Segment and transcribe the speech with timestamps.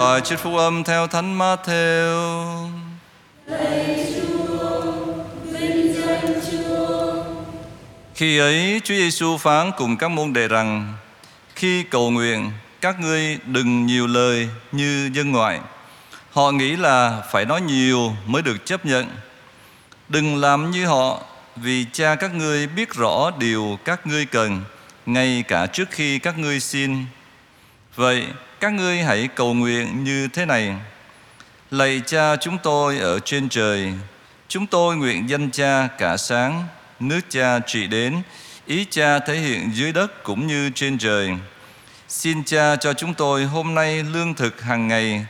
[0.00, 2.68] Bài chiếc phúc âm theo Thánh Matthew.
[8.14, 10.94] Khi ấy, Chúa Giêsu phán cùng các môn đệ rằng,
[11.54, 12.50] khi cầu nguyện,
[12.80, 15.60] các ngươi đừng nhiều lời như dân ngoại.
[16.30, 19.06] Họ nghĩ là phải nói nhiều mới được chấp nhận.
[20.08, 21.20] Đừng làm như họ,
[21.56, 24.60] vì cha các ngươi biết rõ điều các ngươi cần,
[25.06, 27.04] ngay cả trước khi các ngươi xin.
[27.96, 28.26] Vậy
[28.60, 30.74] các ngươi hãy cầu nguyện như thế này.
[31.70, 33.92] Lạy cha chúng tôi ở trên trời,
[34.48, 36.64] chúng tôi nguyện danh cha cả sáng,
[37.00, 38.22] nước cha trị đến,
[38.66, 41.30] ý cha thể hiện dưới đất cũng như trên trời.
[42.08, 45.26] Xin cha cho chúng tôi hôm nay lương thực hàng ngày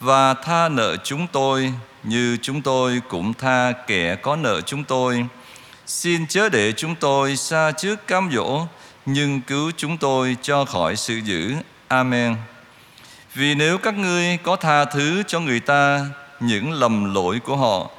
[0.00, 5.26] và tha nợ chúng tôi như chúng tôi cũng tha kẻ có nợ chúng tôi.
[5.86, 8.66] Xin chớ để chúng tôi xa trước cám dỗ,
[9.06, 11.54] nhưng cứu chúng tôi cho khỏi sự dữ.
[11.88, 12.36] Amen.
[13.34, 16.06] Vì nếu các ngươi có tha thứ cho người ta
[16.40, 17.90] những lầm lỗi của họ,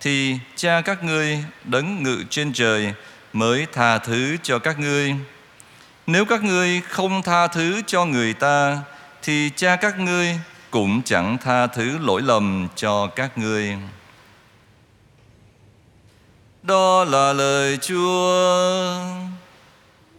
[0.00, 2.92] thì cha các ngươi đấng ngự trên trời
[3.32, 5.14] mới tha thứ cho các ngươi.
[6.06, 8.78] Nếu các ngươi không tha thứ cho người ta,
[9.22, 10.38] thì cha các ngươi
[10.70, 13.76] cũng chẳng tha thứ lỗi lầm cho các ngươi.
[16.62, 18.30] Đó là lời Chúa.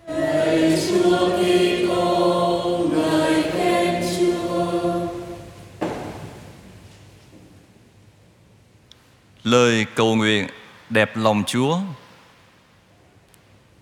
[0.08, 1.83] Lời Chúa Kitô,
[9.54, 10.48] Lời cầu nguyện
[10.90, 11.78] đẹp lòng Chúa.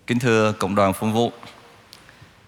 [0.06, 1.32] Kính thưa cộng đoàn phong vụ,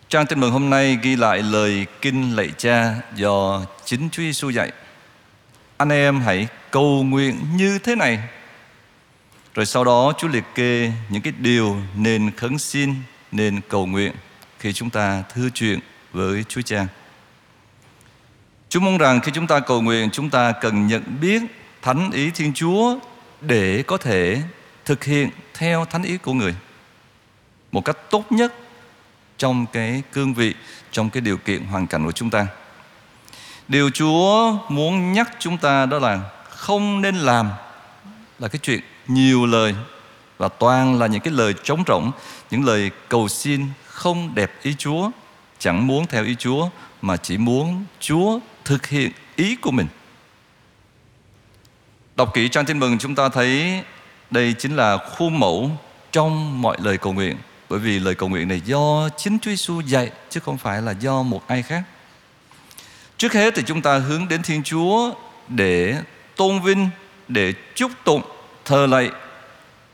[0.08, 4.50] trang tin mừng hôm nay ghi lại lời kinh lạy cha do chính Chúa Giêsu
[4.50, 4.72] dạy.
[5.76, 8.18] Anh em hãy cầu nguyện như thế này.
[9.54, 12.94] Rồi sau đó Chúa liệt kê những cái điều nên khấn xin,
[13.32, 14.12] nên cầu nguyện
[14.58, 15.78] khi chúng ta thư chuyện
[16.12, 16.86] với Chúa Cha.
[18.68, 21.42] Chúa mong rằng khi chúng ta cầu nguyện chúng ta cần nhận biết
[21.82, 22.98] thánh ý Thiên Chúa
[23.46, 24.42] để có thể
[24.84, 26.54] thực hiện theo thánh ý của người
[27.72, 28.54] một cách tốt nhất
[29.38, 30.54] trong cái cương vị,
[30.90, 32.46] trong cái điều kiện hoàn cảnh của chúng ta.
[33.68, 37.50] Điều Chúa muốn nhắc chúng ta đó là không nên làm
[38.38, 39.74] là cái chuyện nhiều lời
[40.38, 42.12] và toàn là những cái lời trống rỗng,
[42.50, 45.10] những lời cầu xin không đẹp ý Chúa,
[45.58, 46.68] chẳng muốn theo ý Chúa
[47.02, 49.86] mà chỉ muốn Chúa thực hiện ý của mình.
[52.16, 53.82] Đọc kỹ trang tin mừng chúng ta thấy
[54.30, 55.70] đây chính là khuôn mẫu
[56.12, 57.36] trong mọi lời cầu nguyện.
[57.68, 60.92] Bởi vì lời cầu nguyện này do chính Chúa Giêsu dạy chứ không phải là
[60.92, 61.82] do một ai khác.
[63.18, 65.14] Trước hết thì chúng ta hướng đến Thiên Chúa
[65.48, 65.96] để
[66.36, 66.88] tôn vinh,
[67.28, 68.22] để chúc tụng,
[68.64, 69.10] thờ lạy,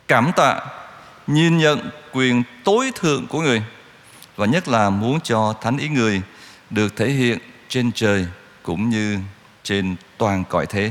[0.08, 0.60] cảm tạ,
[1.26, 3.62] nhìn nhận quyền tối thượng của người
[4.36, 6.22] và nhất là muốn cho thánh ý người
[6.70, 7.38] được thể hiện
[7.68, 8.26] trên trời
[8.62, 9.18] cũng như
[9.62, 10.90] trên toàn cõi thế.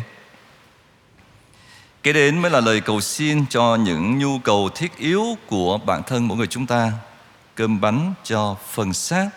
[2.10, 6.04] Kế đến mới là lời cầu xin cho những nhu cầu thiết yếu của bản
[6.04, 6.92] thân mỗi người chúng ta.
[7.56, 9.30] Cơm bánh cho phần xác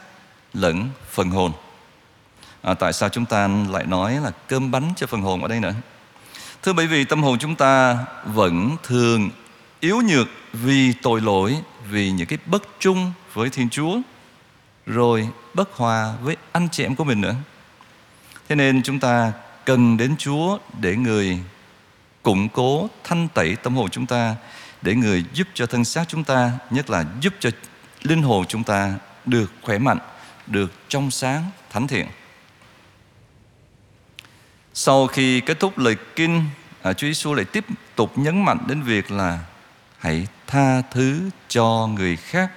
[0.55, 1.53] lẫn phần hồn.
[2.63, 5.61] À, Tại sao chúng ta lại nói là cơm bánh cho phần hồn ở đây
[5.61, 5.75] nữa?
[6.63, 9.31] Thưa bởi vì tâm hồn chúng ta vẫn thường
[9.81, 11.57] yếu nhược vì tội lỗi
[11.91, 13.99] Vì những cái bất trung với Thiên Chúa
[14.87, 17.35] Rồi bất hòa với anh chị em của mình nữa.
[18.49, 19.33] Thế nên chúng ta
[19.65, 21.39] cần đến Chúa để người
[22.23, 24.37] củng cố thanh tẩy tâm hồn chúng ta
[24.83, 27.51] để người giúp cho thân xác chúng ta nhất là giúp cho
[28.03, 28.95] linh hồn chúng ta
[29.25, 29.99] được khỏe mạnh
[30.47, 32.07] được trong sáng thánh thiện.
[34.75, 36.45] Sau khi kết thúc lời kinh
[36.83, 39.39] à, Chúa Giêsu lại tiếp tục nhấn mạnh đến việc là
[39.99, 42.51] hãy tha thứ cho người khác.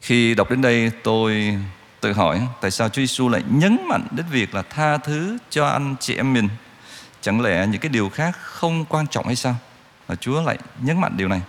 [0.00, 1.58] Khi đọc đến đây tôi
[2.00, 5.66] tự hỏi tại sao Chúa Giêsu lại nhấn mạnh đến việc là tha thứ cho
[5.66, 6.48] anh chị em mình.
[7.24, 9.56] Chẳng lẽ những cái điều khác không quan trọng hay sao?
[10.08, 11.40] mà Chúa lại nhấn mạnh điều này.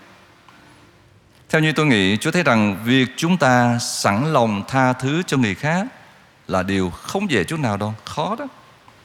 [1.50, 5.38] Theo như tôi nghĩ, Chúa thấy rằng việc chúng ta sẵn lòng tha thứ cho
[5.38, 5.88] người khác
[6.48, 8.46] là điều không dễ chút nào đâu, khó đó.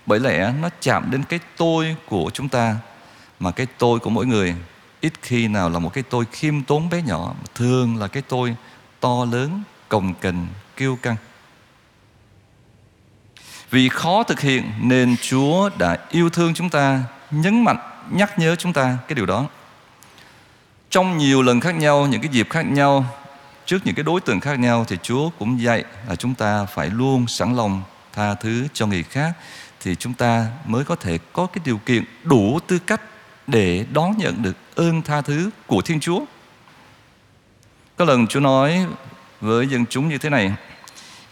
[0.06, 2.76] Bởi lẽ nó chạm đến cái tôi của chúng ta,
[3.40, 4.54] mà cái tôi của mỗi người
[5.00, 8.56] ít khi nào là một cái tôi khiêm tốn bé nhỏ, thường là cái tôi
[9.00, 10.46] to lớn, cồng kềnh,
[10.76, 11.16] kiêu căng.
[13.70, 17.78] Vì khó thực hiện nên Chúa đã yêu thương chúng ta, nhấn mạnh,
[18.10, 19.46] nhắc nhớ chúng ta cái điều đó.
[20.90, 23.04] Trong nhiều lần khác nhau, những cái dịp khác nhau,
[23.66, 26.90] trước những cái đối tượng khác nhau thì Chúa cũng dạy là chúng ta phải
[26.90, 27.82] luôn sẵn lòng
[28.12, 29.32] tha thứ cho người khác
[29.80, 33.00] thì chúng ta mới có thể có cái điều kiện đủ tư cách
[33.46, 36.20] để đón nhận được ơn tha thứ của Thiên Chúa.
[37.96, 38.86] Có lần Chúa nói
[39.40, 40.52] với dân chúng như thế này: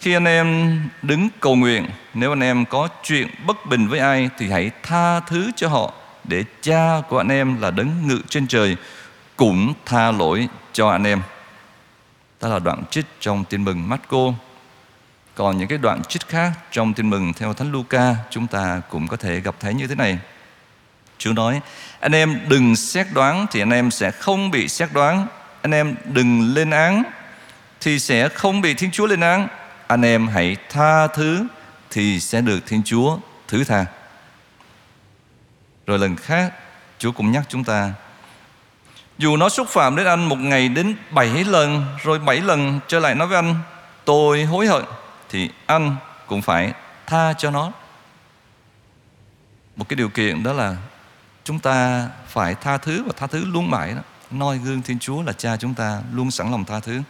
[0.01, 4.31] khi anh em đứng cầu nguyện, nếu anh em có chuyện bất bình với ai
[4.39, 5.93] thì hãy tha thứ cho họ
[6.25, 8.77] để cha của anh em là đấng ngự trên trời
[9.37, 11.23] cũng tha lỗi cho anh em.
[12.41, 14.33] Đó là đoạn trích trong tin mừng Marco.
[15.35, 19.09] Còn những cái đoạn trích khác trong tin mừng theo Thánh Luca chúng ta cũng
[19.09, 20.19] có thể gặp thấy như thế này.
[21.19, 21.61] Chúa nói,
[22.01, 25.27] anh em đừng xét đoán thì anh em sẽ không bị xét đoán.
[25.63, 27.03] Anh em đừng lên án
[27.81, 29.49] thì sẽ không bị Thiên Chúa lên án.
[29.89, 31.47] Anh em hãy tha thứ
[31.91, 33.19] thì sẽ được Thiên Chúa
[33.49, 33.87] thứ tha.
[35.87, 36.53] Rồi lần khác,
[36.99, 37.93] Chúa cũng nhắc chúng ta
[39.19, 42.99] dù nó xúc phạm đến anh một ngày đến bảy lần Rồi bảy lần trở
[42.99, 43.55] lại nói với anh
[44.05, 44.85] Tôi hối hận
[45.29, 45.97] Thì anh
[46.27, 46.73] cũng phải
[47.07, 47.73] tha cho nó.
[49.77, 50.77] Một cái điều kiện đó là
[51.45, 54.01] Chúng ta phải tha thứ và tha thứ luôn mãi đó.
[54.31, 57.03] Noi gương Thiên Chúa là cha chúng ta Luôn sẵn lòng tha thứ.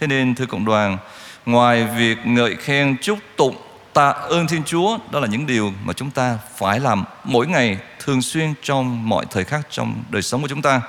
[0.00, 0.98] Thế nên thưa cộng đoàn
[1.46, 3.56] Ngoài việc ngợi khen, chúc tụng,
[3.92, 7.78] tạ ơn Thiên Chúa, Đó là những điều mà chúng ta phải làm mỗi ngày,
[7.98, 10.80] Thường xuyên trong mọi thời khắc trong đời sống của chúng ta.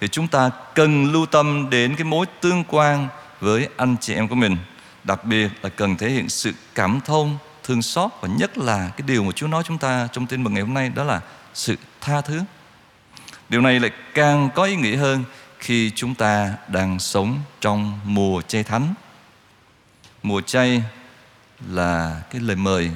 [0.00, 3.08] Thì chúng ta cần lưu tâm đến cái mối tương quan
[3.40, 4.56] với anh chị em của mình.
[5.04, 9.06] Đặc biệt là cần thể hiện sự cảm thông, thương xót và nhất là cái
[9.06, 11.20] điều mà Chúa nói chúng ta trong tin mừng ngày hôm nay, đó là
[11.54, 12.40] sự tha thứ.
[13.48, 15.24] Điều này lại càng có ý nghĩa hơn
[15.58, 18.94] khi chúng ta đang sống trong mùa chay thánh
[20.22, 20.82] mùa chay
[21.68, 22.90] là cái lời mời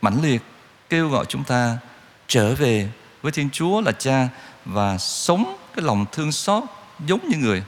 [0.00, 0.42] mãnh liệt
[0.90, 1.78] kêu gọi chúng ta
[2.26, 2.88] trở về
[3.22, 4.28] với Thiên Chúa là Cha
[4.64, 6.62] và sống cái lòng thương xót
[7.06, 7.62] giống như người.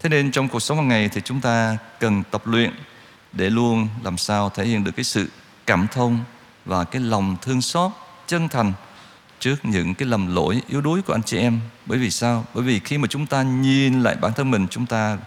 [0.00, 2.70] Thế nên trong cuộc sống hàng ngày thì chúng ta cần tập luyện
[3.32, 5.28] để luôn làm sao thể hiện được cái sự
[5.66, 6.18] cảm thông
[6.64, 7.92] và cái lòng thương xót
[8.26, 8.72] chân thành
[9.40, 11.60] trước những cái lầm lỗi yếu đuối của anh chị em.
[11.86, 12.44] Bởi vì sao?
[12.54, 15.18] Bởi vì khi mà chúng ta nhìn lại bản thân mình, chúng ta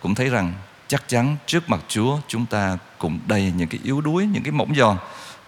[0.00, 0.52] cũng thấy rằng
[0.90, 4.52] chắc chắn trước mặt Chúa chúng ta cũng đầy những cái yếu đuối, những cái
[4.52, 4.96] mỏng giòn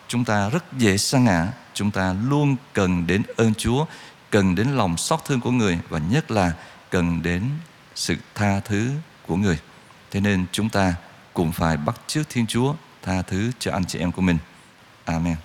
[0.08, 3.86] chúng ta rất dễ sa ngã chúng ta luôn cần đến ơn Chúa,
[4.30, 6.52] cần đến lòng xót thương của người và nhất là
[6.90, 7.42] cần đến
[7.94, 8.90] sự tha thứ
[9.26, 9.58] của người.
[10.10, 10.94] Thế nên chúng ta
[11.34, 14.38] cũng phải bắt chước Thiên Chúa, tha thứ cho anh chị em của mình.
[15.04, 15.36] Amen.